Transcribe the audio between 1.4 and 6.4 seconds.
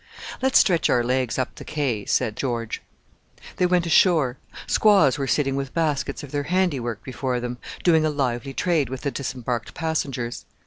the quay," said George. They went ashore. Squaws were sitting with baskets of